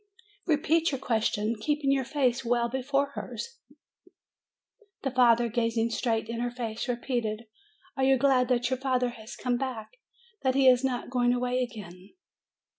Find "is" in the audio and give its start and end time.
10.67-10.83